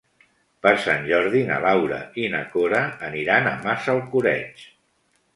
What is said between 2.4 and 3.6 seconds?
Cora aniran a